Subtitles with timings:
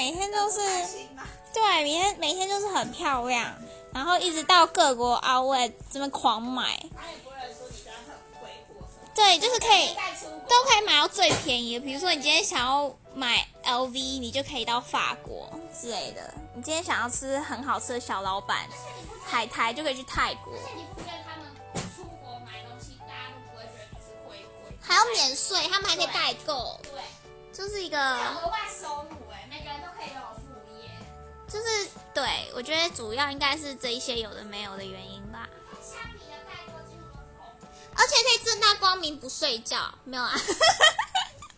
[0.00, 0.58] 每天都是？
[1.52, 3.54] 对，每天每天就是很漂亮，
[3.92, 6.82] 然后一直到各国 outlet 这边狂买，
[9.14, 9.94] 对，就是可以
[10.48, 11.84] 都可以买到最便宜的。
[11.84, 16.32] 比如说你今天想要买 LV，你就可以到法国之类的。
[16.54, 18.66] 你今天想要吃很好吃的小老板
[19.26, 20.54] 海苔，就可以去泰国，
[24.80, 27.02] 还要免税，他们还可以代购，对，
[27.52, 28.60] 就是一个额外
[32.20, 35.48] 对我觉得主要应该是这一些有的没有的原因吧。
[37.96, 40.34] 而且可以正大光明不睡觉，没有啊？